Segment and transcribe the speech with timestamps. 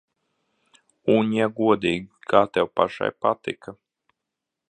[1.15, 3.77] Un, ja godīgi, kā tev pašai patika?